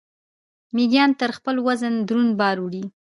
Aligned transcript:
میږیان 0.75 1.11
تر 1.19 1.29
خپل 1.37 1.55
وزن 1.67 1.93
دروند 2.07 2.31
بار 2.39 2.57
وړي 2.61 2.83